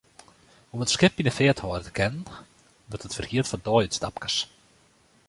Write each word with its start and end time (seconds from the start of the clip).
Om 0.77 0.81
it 0.85 0.93
skip 0.93 1.15
yn 1.19 1.29
'e 1.29 1.33
feart 1.39 1.61
hâlde 1.63 1.83
te 1.87 1.93
kinnen, 1.99 2.29
wurdt 2.89 3.07
it 3.07 3.17
ferhierd 3.17 3.49
foar 3.49 3.63
deiútstapkes. 3.65 4.35